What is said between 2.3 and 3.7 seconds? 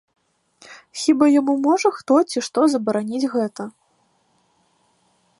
ці што забараніць гэта?